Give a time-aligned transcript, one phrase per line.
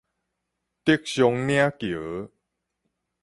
[0.03, 0.05] 竹嵩
[1.35, 2.31] 嶺橋